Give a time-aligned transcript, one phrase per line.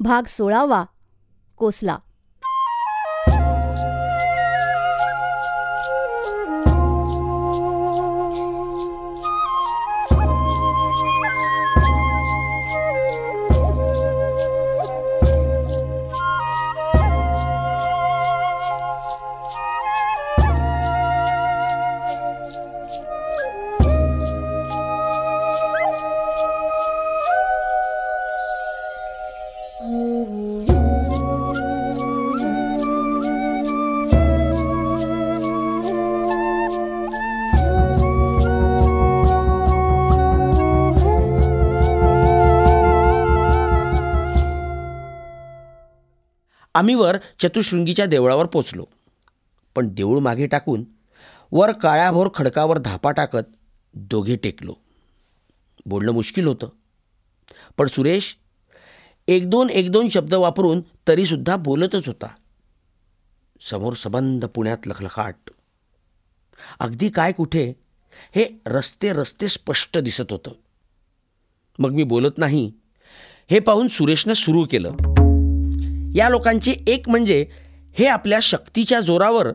[0.00, 0.84] भाग सोळावा.
[1.56, 1.98] कोसला.
[46.76, 48.84] आम्ही वर चतुशृंगीच्या देवळावर पोचलो.
[49.74, 50.84] पण देऊळ मागे टाकून
[51.52, 53.46] वर काळ्याभोर खडकावर धापा टाकत
[53.94, 54.74] दोघे टेकलो.
[55.86, 56.68] बोलणं मुश्किल होतं.
[57.78, 58.36] पण सुरेश
[59.28, 62.26] एक दोन एक दोन शब्द वापरून तरीसुद्धा बोलतच होता.
[63.70, 65.50] समोर सबंध पुण्यात लखलखाट.
[66.80, 67.72] अगदी काय कुठे
[68.34, 70.50] हे रस्ते रस्ते स्पष्ट दिसत होतं.
[71.78, 72.72] मग मी बोलत नाही
[73.50, 75.15] हे पाहून सुरेशनं सुरू केलं.
[76.16, 77.46] या लोकांचे एक म्हणजे
[77.98, 79.46] हे आपल्या शक्तीच्या जोरावर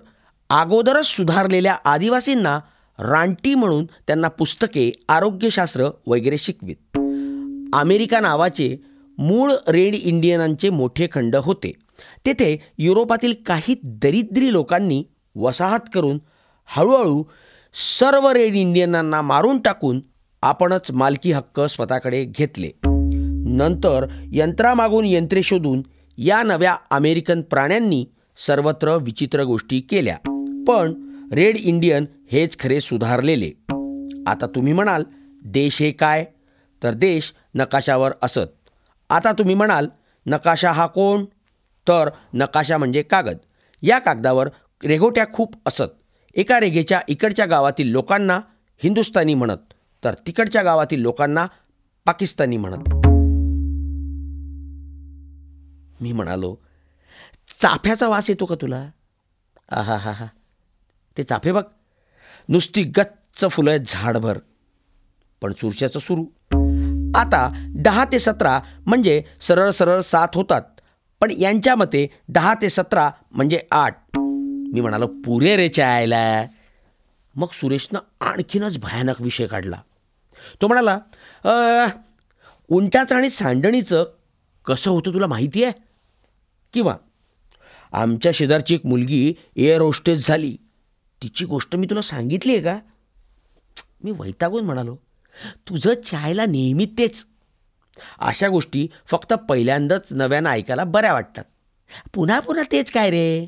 [0.49, 2.59] अगोदरच सुधारलेल्या आदिवासींना
[2.99, 6.75] रानटी म्हणून त्यांना पुस्तके आरोग्यशास्त्र वगैरे शिकवीत.
[7.73, 8.77] अमेरिका नावाचे
[9.17, 11.73] मूळ रेड इंडियनांचे मोठे खंड होते.
[12.25, 15.03] तेथे युरोपातील काही दरिद्री लोकांनी
[15.35, 16.19] वसाहत करून
[16.65, 17.23] हळूहळू
[17.99, 20.01] सर्व रेड इंडियनांना मारून टाकून
[20.41, 22.69] आपणच मालकी हक्क स्वतःकडे घेतले.
[23.45, 25.81] नंतर यंत्रामागून यंत्रे शोधून
[26.17, 28.05] या नव्या अमेरिकन प्राण्यांनी
[28.47, 30.17] सर्वत्र विचित्र गोष्टी केल्या.
[30.67, 33.51] पण रेड इंडियन हेच खरे सुधारलेले.
[34.27, 35.03] आता तुम्ही म्हणाल
[35.45, 36.25] देश हे काय?
[36.83, 38.69] तर देश नकाशावर असत.
[39.09, 39.87] आता तुम्ही म्हणाल
[40.25, 41.25] नकाशा हा कोण?
[41.87, 43.37] तर नकाशा म्हणजे कागद.
[43.81, 44.49] या कागदावर
[44.85, 45.91] रेघोट्या खूप असत.
[46.35, 48.39] एका रेघेच्या इकडच्या गावातील लोकांना
[48.83, 49.73] हिंदुस्थानी म्हणत
[50.03, 51.47] तर तिकडच्या गावातील लोकांना
[52.05, 53.00] पाकिस्तानी म्हणत.
[56.01, 56.55] मी म्हणालो
[57.61, 58.89] चाफ्याचा वास येतो का तुला?
[59.71, 60.25] आहा हा हा.
[61.17, 61.63] ते चाफे बघ.
[62.49, 64.37] नुसती गच्च फुलं आहेत झाडभर.
[65.41, 66.25] पण चुरशाचं सुरू.
[67.15, 70.61] आता दहा ते सतरा म्हणजे सरळ सरळ सात होतात.
[71.21, 73.97] पण यांच्या मते दहा ते सतरा म्हणजे आठ.
[74.73, 76.45] मी म्हणालो पुरे रे चायला.
[77.35, 79.81] मग सुरेशनं आणखीनच भयानक विषय काढला.
[80.61, 80.99] तो म्हणाला
[82.69, 84.05] उंटाचं आणि सांडणीचं
[84.65, 85.90] कसं होतं तुला माहिती आहे
[86.73, 86.95] किंवा
[87.91, 90.57] आमच्या शेजारची एक मुलगी एअर होस्टेस झाली.
[91.23, 92.79] तिची गोष्ट मी तुला सांगितली आहे का?
[94.03, 94.95] मी वैतागून म्हणालो
[95.69, 97.25] तुझं चायला नेहमी तेच.
[98.19, 101.43] अशा गोष्टी फक्त पहिल्यांदाच नव्यानं ऐकायला बऱ्या वाटतात.
[102.13, 103.47] पुन्हा पुन्हा तेच काय रे?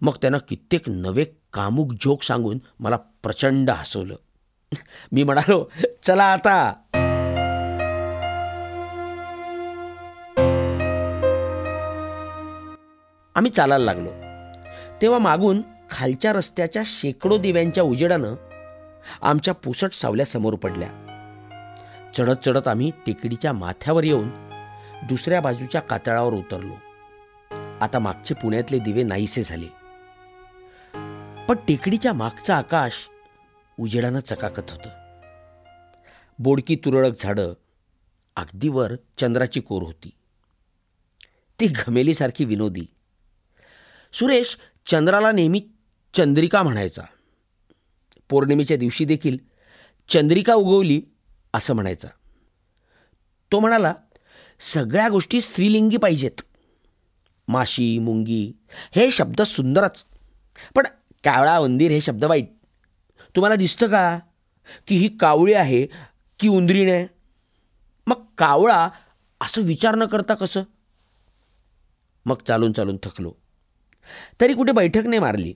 [0.00, 4.16] मग त्यानं कित्येक नवे कामुक जोक सांगून मला प्रचंड हसवलं.
[5.12, 5.70] मी म्हणालो
[6.02, 6.74] चला आता.
[13.40, 14.10] आम्ही चालायला लागलो.
[15.02, 18.34] तेव्हा मागून खालच्या रस्त्याच्या शेकडो दिव्यांच्या उजेडानं
[19.22, 20.88] आमच्या पुसट सावल्या समोर पडल्या.
[22.16, 24.28] चढत चढत आम्ही टेकडीच्या माथ्यावर येऊन
[25.08, 26.72] दुसऱ्या बाजूच्या कातळावर उतरलो.
[27.80, 29.66] आता मागचे पुण्यातले दिवे नाहीसे झाले.
[31.46, 32.92] पण टेकडीच्या मागचं आकाश
[33.78, 34.90] उजेडानं चकाकत होतं.
[36.38, 37.52] बोडकी तुरळक झाडं
[38.36, 40.10] अगदी वर चंद्राची कोर होती.
[41.60, 42.86] ती घमेलीसारखी विनोदी.
[44.12, 45.62] सुरेश चंद्राला नेहमी
[46.14, 47.02] चंद्रिका म्हणायचा.
[48.28, 49.38] पौर्णिमेच्या दिवशी देखील
[50.08, 51.02] चंद्रिका उगवली
[51.54, 52.08] असं म्हणायचा.
[53.52, 53.94] तो म्हणाला
[54.60, 56.42] सगळ्या गोष्टी स्त्रीलिंगी पाहिजेत.
[57.48, 58.52] माशी मुंगी
[58.96, 60.04] हे शब्द सुंदरच.
[60.74, 60.86] पण
[61.24, 62.48] कावळा उंदीर हे शब्द वाईट.
[63.36, 64.18] तुम्हाला दिसतं का
[64.86, 65.86] की ही कावळी आहे
[66.38, 67.06] की उंदरीने
[68.06, 68.88] मग कावळा
[69.40, 70.62] असं विचार न करता कसं?
[72.26, 73.32] मग चालून चालून थकलो.
[74.40, 75.54] तरी कुठे बैठक नाही मारली.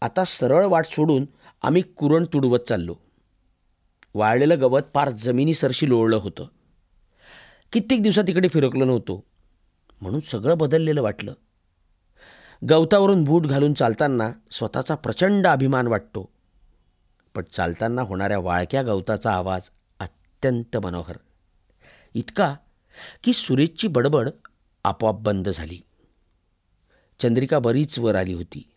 [0.00, 1.26] आता सरळ वाट सोडून
[1.62, 2.96] आम्ही कुरण तुडवत चाललो.
[4.14, 6.46] वाळलेलं गवत पार जमिनीसरशी लोळलं होतं.
[7.72, 9.24] कित्येक दिवसात इकडे फिरकलो नव्हतो.
[10.00, 11.34] म्हणून सगळं बदललेलं वाटलं.
[12.70, 16.32] गवतावरून बूट घालून चालताना स्वतःचा प्रचंड अभिमान वाटतो.
[17.34, 19.62] पण चालताना होणाऱ्या वाळक्या गवताचा आवाज
[20.00, 21.16] अत्यंत मनोहर.
[22.14, 22.54] इतका
[23.24, 24.28] की सुरेशची बडबड
[24.84, 25.82] आपोआप बंद झाली.
[27.22, 28.70] चंद्रिका बरीच वर आली होती.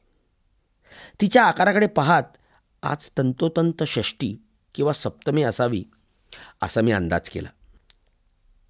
[1.21, 2.23] तिच्या आकाराकडे पाहात
[2.83, 4.35] आज तंतोतंत षष्टी
[4.75, 5.83] किंवा सप्तमी असावी
[6.61, 7.49] असा मी अंदाज केला.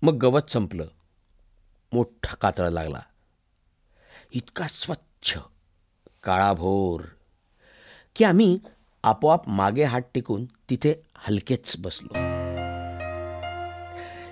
[0.02, 0.88] मग गवत संपलं.
[1.94, 3.00] मोठा कातळ लागला.
[4.34, 5.38] इतका स्वच्छ
[6.24, 7.02] काळाभोर
[8.16, 8.60] की आम्ही
[9.04, 12.14] आपोआप मागे हात टेकून तिथे हलकेच बसलो.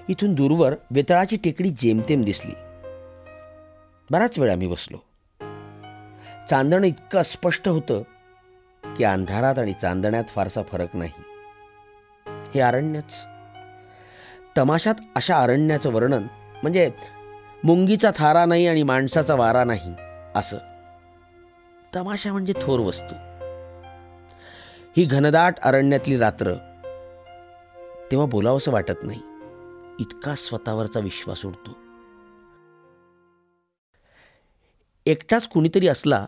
[0.09, 2.53] इथून दूरवर वेतळाची टेकडी जेमतेम दिसली.
[4.11, 5.08] बराच वेळ आम्ही बसलो.
[6.49, 8.01] चांदणं इतकं स्पष्ट होतं
[8.95, 11.11] की अंधारात आणि चांदण्यात फारसा फरक नाही.
[12.27, 13.25] हे अरण्यच.
[14.57, 16.23] तमाशात अशा अरण्याचं वर्णन
[16.61, 16.91] म्हणजे
[17.63, 19.95] मुंगीचा थारा नाही आणि माणसाचा वारा नाही
[20.35, 20.57] असं.
[21.95, 23.15] तमाशा म्हणजे थोर वस्तू.
[24.97, 26.53] ही घनदाट अरण्यातली रात्र.
[28.11, 29.21] तेव्हा बोलावंसं वाटत नाही.
[29.99, 31.77] इतका स्वतःवरचा विश्वास उडतो.
[35.05, 36.25] एकटाच कुणीतरी असला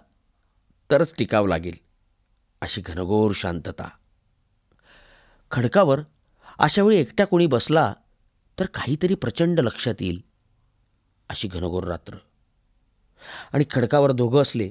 [0.91, 1.75] तरच टिकावं लागेल
[2.61, 3.89] अशी घनघोर शांतता.
[5.51, 5.99] खडकावर
[6.59, 7.93] अशावेळी एकटा कोणी बसला
[8.59, 10.21] तर काहीतरी प्रचंड लक्षात येईल
[11.29, 12.15] अशी घनघोर रात्र.
[13.53, 14.69] आणि खडकावर दोघं असले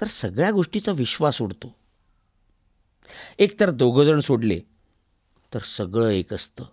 [0.00, 1.74] तर सगळ्या गोष्टीचा विश्वास उडतो.
[3.38, 4.60] एक तर दोघं जण सोडले
[5.54, 6.64] तर सगळं एक असतं.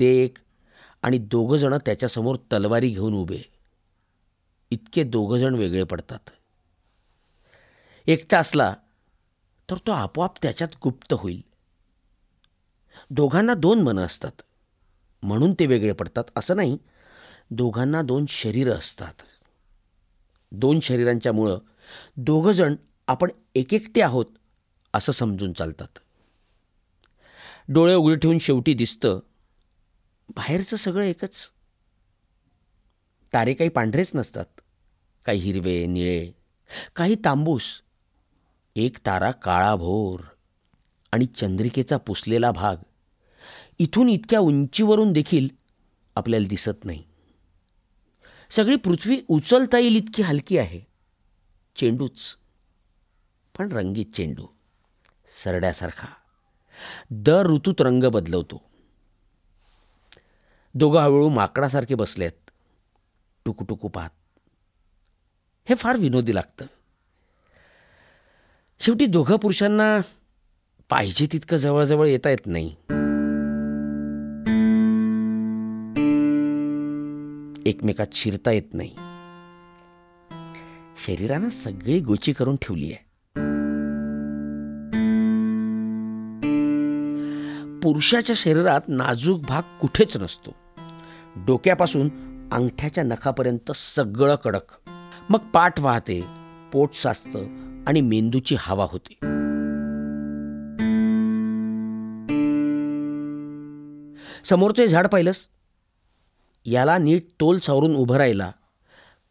[0.00, 0.38] ते एक
[1.02, 3.42] आणि दोघं जण त्याच्यासमोर तलवारी घेऊन उभे.
[4.70, 6.30] इतके दोघं जण वेगळे पडतात.
[8.06, 8.74] एकटा असला
[9.70, 11.42] तर तो आपोआप त्याच्यात गुप्त होईल.
[13.10, 14.42] दोघांना दोन मनं असतात.
[15.22, 16.24] म्हणून ते वेगळे पडतात.
[16.36, 16.78] असं नाही.
[17.50, 19.14] दोघांना दोन शरीरं असतात.
[20.52, 21.58] दोन शरीरांच्यामुळं
[22.16, 22.74] दोघंजण
[23.06, 24.26] आपण एकेकटे आहोत
[24.94, 25.98] असं समजून चालतात.
[27.68, 29.20] डोळे उघडे ठेवून शेवटी दिसतं
[30.28, 31.50] बाहेरचं सगळं एकच.
[33.32, 34.44] तारे काही पांढरेच नसतात.
[35.24, 36.32] काही हिरवे निळे
[36.96, 37.82] काही तांबूस
[38.76, 40.20] एक तारा काळाभोर
[41.12, 42.76] आणि चंद्रिकेचा पुसलेला भाग.
[43.78, 45.48] इथून इतक्या उंचीवरून देखील
[46.16, 47.04] आपल्याला दिसत नाही.
[48.50, 50.80] सगळी पृथ्वी उचलता येईल इतकी हलकी आहे.
[51.76, 52.36] चेंडूच.
[53.58, 54.46] पण रंगीत चेंडू.
[55.44, 56.08] सरड्यासारखा.
[57.10, 58.62] दर ऋतूत रंग बदलवतो.
[60.74, 62.50] दोघं हळूहळू माकडासारखे बसलेत.
[63.44, 64.10] टुकूटुकू पाहत.
[65.68, 66.66] हे फार विनोदी लागतं.
[68.80, 70.00] शेवटी दोघं पुरुषांना
[70.90, 72.66] पाहिजे तितकं जवळजवळ येता येत नाही.
[77.70, 78.90] एकमेकात शिरता येत नाही.
[81.06, 83.06] शरीरानं सगळी गोची करून ठेवली आहे.
[87.80, 90.54] पुरुषाच्या शरीरात नाजूक भाग कुठेच नसतो.
[91.36, 92.08] डोक्यापासून
[92.52, 94.88] अंगठ्याच्या नखापर्यंत सगळं कडक.
[95.30, 96.24] मग पाठ वाहते
[96.72, 99.14] पोट साचतं आणि मेंदूची हवा होते.
[104.44, 105.48] समोरचे झाड पाहिलंस?
[106.64, 108.52] याला नीट तोल सावरून उभं राहिला.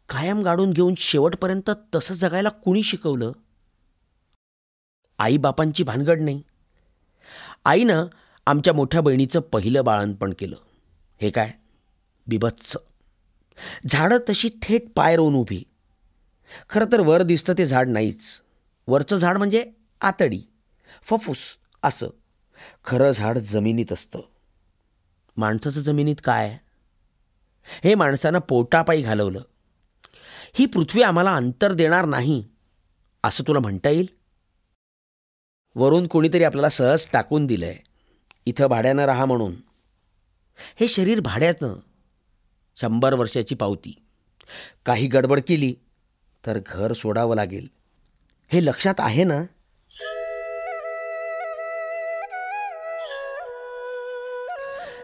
[0.08, 3.32] कायम गाडून घेऊन शेवटपर्यंत तसं जगायला कुणी शिकवलं?
[5.18, 6.42] आईबापांची भानगड नाही.
[7.64, 8.06] आईनं
[8.46, 10.56] आमच्या मोठ्या बहिणीचं पहिलं बाळणपण केलं.
[11.20, 11.52] हे काय?
[12.26, 12.76] बिभत्स
[13.86, 15.64] झाडं तशी थेट पाय रोवून उभी.
[16.70, 18.42] खरं तर वर दिसतं ते झाड नाहीच.
[18.86, 20.42] वरचं झाड म्हणजे आतडी
[21.02, 21.38] फफूस
[21.82, 22.06] असं.
[22.84, 24.20] खरं झाड जमिनीत असतं.
[25.36, 26.58] माणसाचं जमिनीत काय?
[27.84, 29.42] हे माणसानं पोटापायी घालवलं.
[30.54, 32.48] ही पृथ्वी आम्हाला अंतर देणार नाही
[33.24, 34.06] असं तुला म्हणता येईल?
[35.74, 37.78] वरून कोणीतरी आपल्याला सहज टाकून दिलंय.
[38.46, 39.54] इथं भाड्यानं राहा म्हणून.
[40.80, 41.80] हे शरीर भाड्याचं.
[42.76, 44.02] शंभर वर्षाची पावती.
[44.84, 45.74] काही गडबड केली
[46.46, 47.68] तर घर सोडावं लागेल.
[48.52, 49.42] हे लक्षात आहे ना?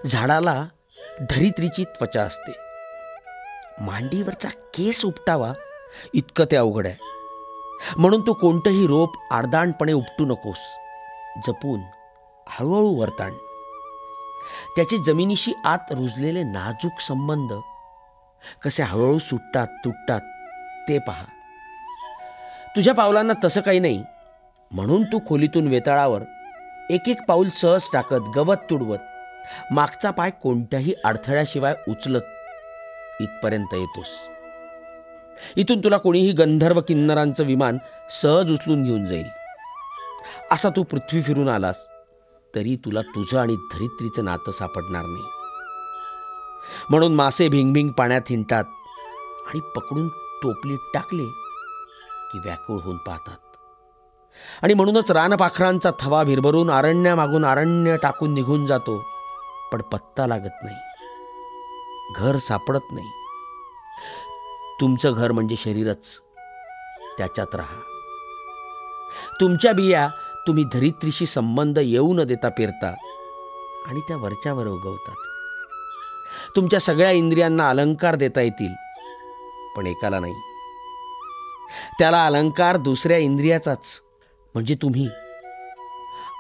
[0.06, 0.64] झाडाला
[1.20, 2.52] धरित्रीची त्वचा असते.
[3.80, 5.52] मांडीवरचा केस उपटावा
[6.14, 6.96] इतकं ते अवघड आहे.
[7.96, 10.58] म्हणून तू कोणतंही रोप आडदाणपणे उपटू नकोस.
[11.46, 11.80] जपून
[12.48, 13.34] हळूहळू वरताण
[14.76, 17.52] त्याचे जमिनीशी आत रुजलेले नाजूक संबंध
[18.64, 20.20] कसे हळूहळू सुटतात तुटतात
[20.88, 21.24] ते पहा.
[22.76, 24.02] तुझ्या पावलांना तसं काही नाही.
[24.70, 26.22] म्हणून तू खोलीतून वेताळावर
[26.90, 28.98] एक एक पाऊल सहज टाकत गवत तुडवत
[29.70, 32.22] मागचा पाय कोणत्याही अडथळ्याशिवाय उचलत
[33.20, 34.06] इथपर्यंत येतोस.
[35.56, 37.78] इथून तुला कोणीही गंधर्व किन्नरांचं विमान
[38.22, 39.26] सहज उचलून घेऊन जाईल.
[40.50, 41.80] असा तू पृथ्वी फिरून आलास
[42.54, 45.24] तरी तुला तुझं आणि धरित्रीचं नातं सापडणार नाही.
[46.90, 48.64] म्हणून मासे भिंगभिंग पाण्यात हिंडतात
[49.46, 50.08] आणि पकडून
[50.42, 51.42] टोपलीत टाकले
[52.32, 53.36] की व्याकुळ होऊन पाहतात.
[54.62, 59.04] आणि म्हणूनच रानपाखरांचा थवा भिरभरून अरण्यामागून अरण्य टाकून निघून जातो
[59.72, 60.76] पण पत्ता लागत नाही.
[62.16, 63.06] घर सापडत नाही.
[64.80, 66.20] तुमचं घर म्हणजे शरीरच.
[67.18, 67.80] त्याच्यात राहा.
[69.40, 70.08] तुमच्या बिया
[70.46, 72.94] तुम्ही धरित्रीशी संबंध येऊ न देता पेरता
[73.86, 75.14] आणि त्या वरच्यावर उगवतात.
[76.56, 78.74] तुमच्या सगळ्या इंद्रियांना अलंकार देता येतील
[79.76, 80.51] पण एकाला नाही.
[81.98, 84.02] त्याला अलंकार दुसऱ्या इंद्रियाचाच
[84.54, 85.08] म्हणजे तुम्ही.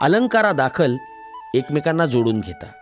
[0.00, 0.96] अलंकारादाखल
[1.54, 2.72] एकमेकांना जोडून घेता.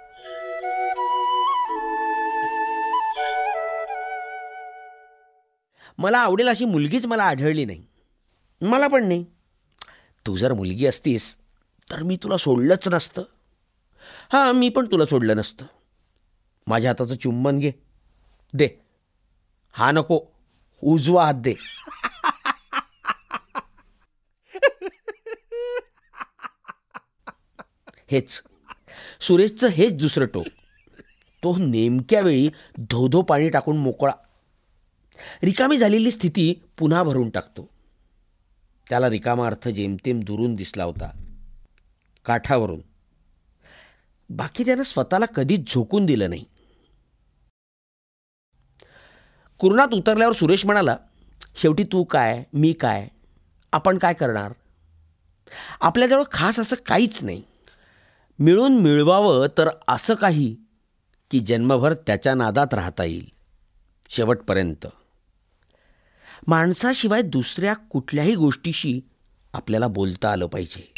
[5.99, 7.87] मला आवडेल अशी मुलगीच मला आढळली नाही.
[8.61, 9.25] मला पण नाही.
[10.27, 11.37] तू जर मुलगी असतीस
[11.91, 13.23] तर मी तुला सोडलंच नसतं.
[14.33, 15.67] हां मी पण तुला सोडलं नसतं.
[16.67, 17.73] माझ्या हाताचं चुंबन घे.
[18.55, 18.69] दे.
[19.73, 20.21] हा नको.
[20.83, 21.55] उजवा हात दे.
[28.11, 28.43] हेच.
[29.21, 30.47] सुरेशचं हेच दुसरं टोक.
[31.43, 34.13] तो नेमक्या वेळी धोधो पाणी टाकून मोकळा
[35.43, 37.69] रिकामी झालेली स्थिती पुन्हा भरून टाकतो.
[38.89, 41.25] त्याला रिकामा अर्थ जेमतेम दुरून दिसला होता.
[42.25, 42.81] काठावरून.
[44.31, 46.45] बाकी त्यानं स्वतःला कधीच झोकून दिलं नाही.
[49.59, 50.97] कुरणात उतरल्यावर सुरेश म्हणाला
[51.57, 52.45] शेवटी तू काय?
[52.53, 53.09] मी काय?
[53.73, 54.53] आपण काय करणार?
[55.81, 57.43] आपल्याजवळ खास असं काहीच नाही.
[58.41, 60.57] मिळून मिळवावं तर असं काही
[61.31, 63.27] की जन्मभर त्याच्या नादात राहता येईल.
[64.09, 64.87] शेवटपर्यंत.
[66.47, 69.01] माणसाशिवाय दुसऱ्या कुठल्याही गोष्टीशी
[69.53, 70.93] आपल्याला बोलता आलं पाहिजे.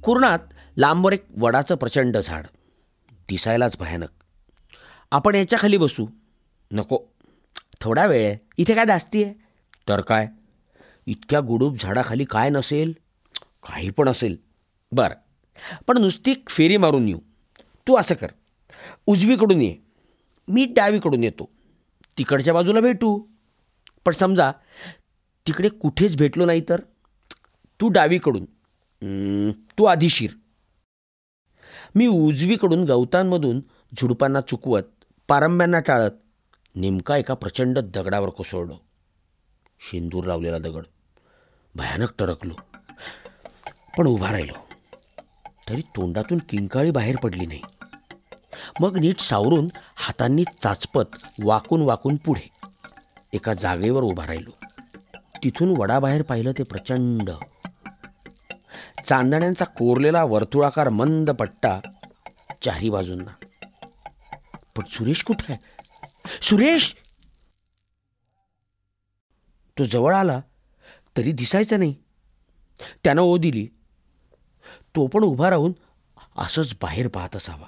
[0.00, 0.38] कुरणात
[0.76, 2.44] लांबवर एक वडाचं प्रचंड झाड.
[3.28, 4.08] दिसायलाच भयानक.
[5.10, 6.06] आपण याच्या खाली बसू.
[6.72, 6.98] नको.
[7.80, 8.38] थोडा वेळ आहे.
[8.58, 9.34] इथे काय दास्ती आहे?
[9.88, 10.28] तर काय?
[11.06, 12.92] इतक्या गुडूप झाडाखाली काय नसेल?
[13.42, 14.36] काही पण असेल.
[14.92, 15.14] बरं.
[15.86, 17.18] पण नुसती फेरी मारून येऊ.
[17.86, 18.26] तू असं कर.
[19.06, 19.76] उजवीकडून ये.
[20.48, 21.48] मी डावीकडून येतो.
[22.18, 23.24] तिकडच्या बाजूला भेटू.
[24.04, 24.52] पण समजा
[25.46, 26.80] तिकडे कुठेच भेटलो नाही तर?
[27.80, 28.44] तू डावीकडून.
[29.78, 30.30] तू आधीशीर
[31.94, 33.60] मी उजवीकडून गवतांमधून
[34.00, 34.82] झुडपांना चुकवत
[35.28, 36.10] पारंब्यांना टाळत
[36.74, 38.74] नेमका एका प्रचंड दगडावर कोसळलो.
[39.80, 40.82] शेंदूर लावलेला दगड.
[41.74, 42.54] भयानक टरकलो.
[43.98, 44.52] पण उभा राहिलो.
[45.68, 47.60] तरी तोंडातून किंकाळी बाहेर पडली नाही.
[48.80, 52.48] मग नीट सावरून हातांनी चाचपत वाकून वाकून पुढे
[53.34, 54.50] एका जागेवर उभा राहिलो.
[55.44, 57.30] तिथून वडाबाहेर पाहिलं ते प्रचंड
[59.08, 61.80] चांदण्यांचा कोरलेला वर्तुळाकार मंद पट्टा
[62.64, 63.30] चारी बाजूंना.
[64.76, 65.64] पण सुरेश कुठे आहे?
[66.42, 66.94] सुरेश!
[69.78, 70.40] तो जवळ आला
[71.16, 71.94] तरी दिसायचा नाही.
[73.04, 73.68] त्यानं ओ दिली.
[74.96, 75.72] तो पण उभा राहून
[76.36, 77.66] असंच बाहेर पाहत असावा.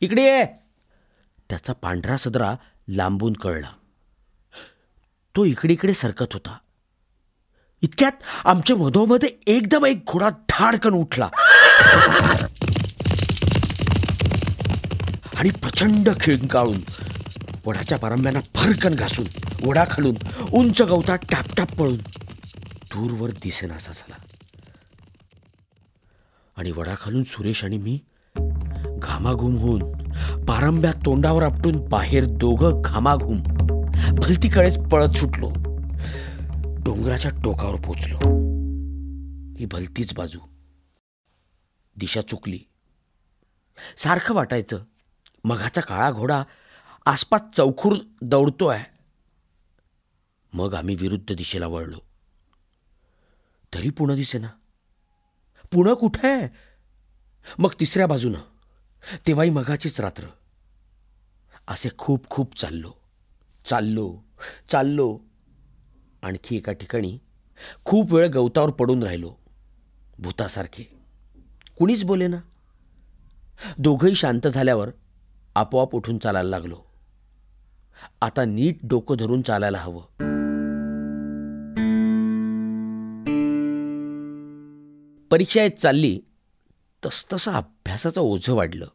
[0.00, 0.46] इकडे ये!
[1.50, 2.54] त्याचा पांढरा सदरा
[2.88, 3.70] लांबून कळला.
[5.36, 6.58] तो इकडे इकडे सरकत होता.
[7.82, 8.12] इतक्यात
[8.44, 11.28] आमच्या मधोमध एकदम एक घोडा धाडकन उठला.
[15.36, 16.78] आणि प्रचंड खिळकाळून
[17.66, 19.24] वडाच्या पारंब्यांना फरकन घासून
[19.64, 20.14] वडा खालून
[20.52, 21.96] उंच गवतात टापटाप पळून
[22.94, 24.16] दूरवर दिसेनासा झाला.
[26.56, 27.98] आणि वडा खालून सुरेश आणि मी
[28.98, 29.82] घामाघूम होऊन
[30.44, 33.42] पारंब्या तोंडावर आपटून बाहेर दोघं घामाघूम
[34.12, 35.52] भलतीकडेच पळत सुटलो.
[36.88, 38.16] डोंगराच्या टोकावर पोचलो.
[39.58, 40.38] ही भलतीच बाजू.
[41.96, 42.58] दिशा चुकली.
[43.96, 44.84] सारखं वाटायचं
[45.44, 46.44] मघाचा काळा घोडा
[47.06, 48.78] आसपास चौखूर दौडतोय.
[50.52, 51.98] मग आम्ही विरुद्ध दिशेला वळलो.
[53.74, 54.48] तरी पुणं दिसेना.
[55.72, 56.32] पुणं कुठे?
[56.32, 56.48] आहे
[57.58, 58.40] मग तिसऱ्या बाजूनं.
[59.26, 60.26] तेव्हाही मघाचीच रात्र.
[61.68, 62.92] असे खूप खूप चाललो.
[63.64, 64.22] चाललो.
[64.70, 65.27] चाललो.
[66.22, 67.18] आणखी एका ठिकाणी
[67.84, 69.32] खूप वेळ गवतावर पडून राहिलो.
[70.18, 70.98] भूतासारखे.
[71.78, 72.36] कुणीच बोले ना.
[73.78, 74.90] दोघंही शांत झाल्यावर
[75.54, 76.78] आपोआप उठून चालायला लागलो.
[78.20, 80.02] आता नीट डोकं धरून चालायला हवं.
[85.30, 86.20] परीक्षा येत चालली
[87.06, 88.86] तसतसं अभ्यासाचं ओझं वाढलं.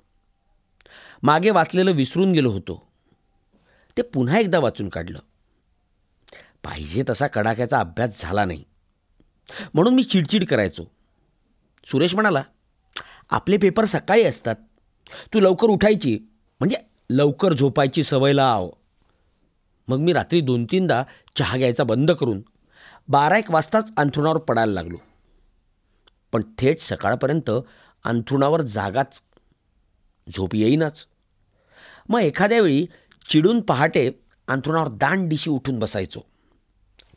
[1.23, 2.87] मागे वाचलेलं विसरून गेलो होतो.
[3.97, 5.19] ते पुन्हा एकदा वाचून काढलं.
[6.63, 8.63] पाहिजे तसा कडाक्याचा अभ्यास झाला नाही.
[9.73, 10.83] म्हणून मी चिडचिड करायचो.
[11.85, 12.43] सुरेश म्हणाला
[13.29, 14.55] आपले पेपर सकाळी असतात.
[15.33, 16.19] तू लवकर उठायची.
[16.59, 16.77] म्हणजे
[17.09, 18.69] लवकर झोपायची सवय लाव.
[19.87, 21.03] मग मी रात्री दोन तीनदा
[21.35, 22.41] चहा घ्यायचा बंद करून
[23.07, 24.97] बारा एक वाजताच अंथरुणावर पडायला लागलो.
[26.31, 27.51] पण थेट सकाळपर्यंत
[28.03, 29.21] अंथरुणावर जागाच
[30.35, 31.07] झोप येईनाच.
[32.09, 32.87] मग एखाद्या वेळी
[33.29, 34.11] चिडून पहाटे
[34.47, 36.32] अंथरुणावर दांड दिशी उठून बसायचो.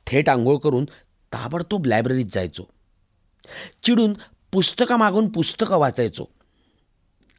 [0.07, 0.85] थेट आंघोळ करून
[1.33, 2.63] ताबडतोब लायब्ररीत जायचो.
[3.83, 4.15] चिडून
[4.53, 6.25] पुस्तकं मागून पुस्तकं वाचायचो.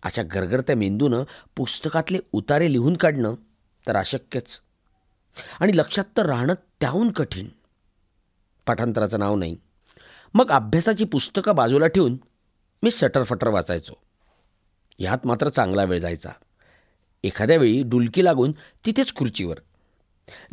[0.03, 1.23] अशा गरगरत्या मेंदूनं
[1.55, 3.33] पुस्तकातले उतारे लिहून काढणं
[3.87, 4.61] तर अशक्यच.
[5.59, 7.47] आणि लक्षात तर राहणं त्याहून कठीण.
[8.65, 9.57] पाठांतराचं नाव नाही.
[10.33, 12.17] मग अभ्यासाची पुस्तकं बाजूला ठेवून
[12.83, 13.93] मी सटरफटर वाचायचो.
[14.99, 16.29] ह्यात मात्र चांगला वेळ जायचा.
[17.23, 18.51] एखाद्या वेळी डुलकी लागून
[18.85, 19.59] तिथेच खुर्चीवर.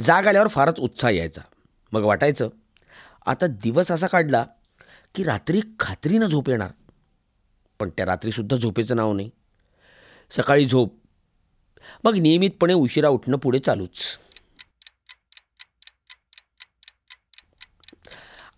[0.00, 1.40] जाग आल्यावर फारच उत्साह यायचा.
[1.94, 2.48] मग वाटायचं.
[3.26, 4.46] आता दिवस असा काढला
[5.14, 6.70] की रात्री खात्रीनं झोप येणार.
[7.78, 9.30] पण त्या रात्रीसुद्धा झोपेचं नाव नाही.
[10.30, 10.94] सकाळी झोप.
[12.04, 14.18] मग नियमितपणे उशिरा उठणं पुढे चालूच.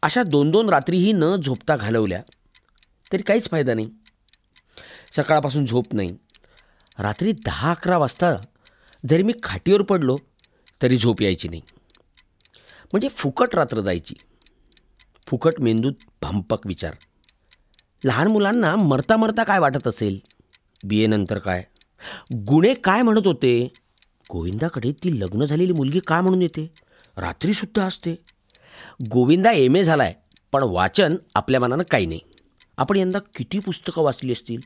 [0.03, 2.23] अशा दोन दोन रात्रीही न झोपता घालवल्या
[3.13, 3.91] तरी काहीच फायदा नाही.
[5.13, 6.11] सकाळपासून झोप नाही.
[6.99, 8.37] रात्री दहा अकरा वाजता
[9.09, 10.17] जरी मी खाटीवर पडलो
[10.83, 11.63] तरी झोप यायची नाही.
[12.93, 14.15] म्हणजे फुकट रात्र जायची.
[15.27, 16.95] फुकट मेंदूत भंपक विचार.
[18.05, 20.19] लहान मुलांना मरता मरता काय वाटत असेल?
[20.85, 21.65] बी एनंतर काय?
[22.35, 23.73] गुणे काय म्हणत होते?
[24.33, 26.71] गोविंदाकडे ती लग्न झालेली मुलगी का म्हणून येते?
[27.17, 28.15] रात्रीसुद्धा असते.
[29.11, 30.15] गोविंदा एम ए झाला आहे
[30.53, 32.21] पण वाचन आपल्या मनानं काही नाही.
[32.77, 34.61] आपण यंदा किती पुस्तकं वाचली असतील?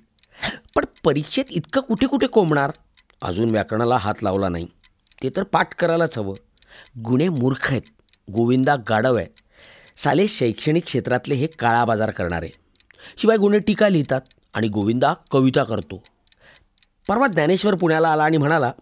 [0.74, 2.72] पण परीक्षेत इतकं कुठे कुठे कोंबणार?
[3.22, 4.66] अजून व्याकरणाला हात लावला नाही.
[5.22, 6.34] ते तर पाठ करायलाच हवं.
[7.02, 7.82] गुणे मूर्ख आहेत.
[8.32, 9.26] गोविंदा गाढव आहे
[9.96, 12.48] साले शैक्षणिक क्षेत्रातले हे काळा बाजार करणारे.
[13.18, 14.20] शिवाय गुन्हे टीका लिहितात
[14.54, 16.02] आणि गोविंदा कविता करतो.
[17.08, 18.72] परवा ज्ञानेश्वर पुण्याला आला आणि म्हणाला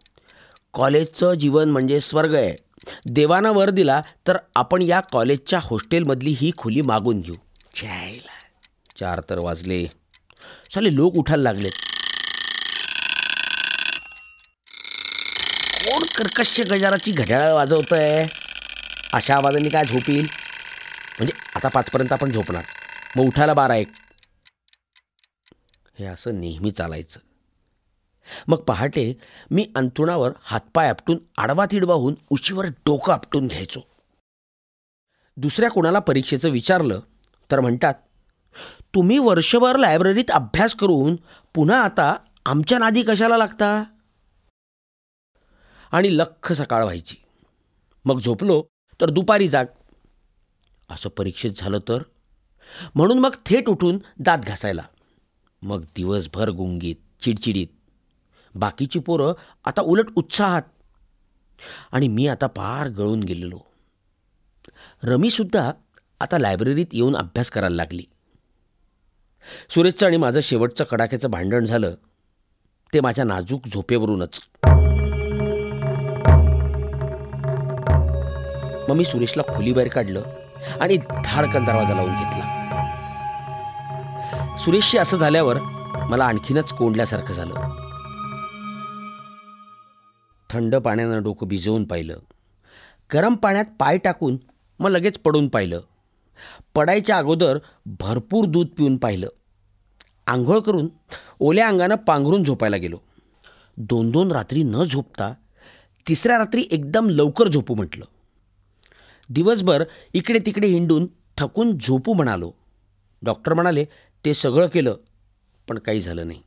[0.74, 2.54] कॉलेजचं जीवन म्हणजे स्वर्ग आहे.
[3.10, 7.34] देवानं वर दिला तर आपण या कॉलेजच्या हॉस्टेलमधली ही खोली मागून घेऊ.
[7.74, 8.32] छायला
[9.00, 9.86] चार तर वाजले.
[10.74, 11.72] साले लोक उठायला लागलेत.
[15.84, 18.47] कोण कर्कश्य गजाराची घड्याळ वाजवत आहे
[19.12, 20.26] अशा आवाजाने काय झोप येईल?
[21.18, 22.64] म्हणजे आता पाचपर्यंत आपण झोपणार.
[23.16, 23.88] मग उठायला बारा एक.
[25.98, 27.20] हे असं नेहमी चालायचं.
[28.48, 29.14] मग पहाटे
[29.50, 33.80] मी अंथरुणावर हातपाय आपटून आडवा तिडवा होऊन उशीवर डोकं आपटून घ्यायचो.
[35.36, 37.00] दुसऱ्या कोणाला परीक्षेचं विचारलं
[37.50, 37.94] तर म्हणतात
[38.94, 41.16] तुम्ही वर्षभर लायब्ररीत अभ्यास करून
[41.54, 42.16] पुन्हा आता
[42.46, 43.84] आमच्या नादी कशाला लागता?
[45.92, 47.16] आणि लख सकाळ व्हायची.
[48.04, 48.64] मग झोपलो
[49.00, 49.64] तर दुपारी जाग.
[50.90, 52.02] असं परीक्षेत झालं तर?
[52.94, 54.82] म्हणून मग थेट उठून दात घासायला.
[55.62, 57.66] मग दिवसभर गुंगीत चिडचिडीत.
[58.54, 59.32] बाकीची पोरं
[59.64, 60.62] आता उलट उत्साहात.
[61.92, 63.58] आणि मी आता पार गळून गेलेलो.
[65.02, 65.72] रमीसुद्धा
[66.20, 68.04] आता लायब्ररीत येऊन अभ्यास करायला लागली.
[69.70, 71.94] सुरेशचं आणि माझं शेवटचं कडाक्याचं भांडण झालं.
[72.94, 74.40] ते माझ्या नाजूक झोपेवरूनच.
[78.88, 80.22] मग मी सुरेशला खोलीबाहेर काढलं
[80.80, 82.44] आणि धाडकन दरवाजा लावून घेतला.
[84.58, 85.56] सुरेशशी असं झाल्यावर
[86.08, 87.54] मला आणखीनच कोंडल्यासारखं झालं.
[90.50, 92.18] थंड पाण्यानं डोकं भिजवून पाहिलं.
[93.14, 94.36] गरम पाण्यात पाय टाकून
[94.78, 95.80] मग लगेच पडून पाहिलं.
[96.74, 99.28] पडायच्या अगोदर भरपूर दूध पिऊन पाहिलं.
[100.26, 100.88] आंघोळ करून
[101.40, 102.96] ओल्या अंगानं पांघरून झोपायला गेलो.
[103.76, 105.32] दोन दोन रात्री न झोपता
[106.08, 108.04] तिसऱ्या रात्री एकदम लवकर झोपू म्हटलं.
[109.28, 112.52] दिवसभर इकडे तिकडे हिंडून थकून झोपू म्हणालो.
[113.22, 113.84] डॉक्टर म्हणाले
[114.24, 114.96] ते सगळं केलं
[115.68, 116.42] पण काही झालं नाही.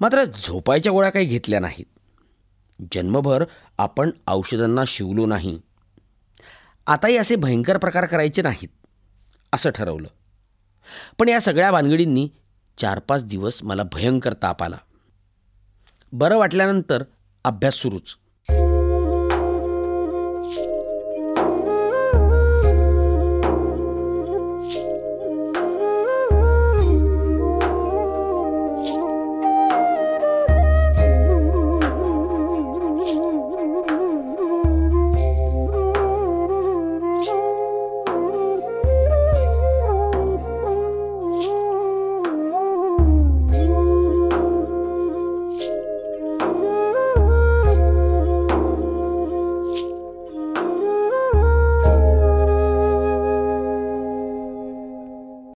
[0.00, 1.84] मात्र झोपायच्या गोळ्या काही घेतल्या नाहीत.
[2.92, 3.44] जन्मभर
[3.78, 5.60] आपण औषधांना शिवलो नाही.
[6.86, 8.68] आताही असे भयंकर प्रकार करायचे नाहीत
[9.52, 10.08] असं ठरवलं.
[11.18, 12.28] पण या सगळ्या भानगडींनी
[12.78, 14.78] चार पाच दिवस मला भयंकर ताप आला.
[16.12, 17.04] बरं वाटल्यानंतर
[17.44, 18.16] अभ्यास सुरूच.